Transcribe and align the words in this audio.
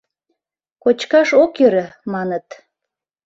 Кочкаш 0.83 1.29
ок 1.43 1.51
йӧрӧ, 1.61 1.85
маныт. 2.13 2.47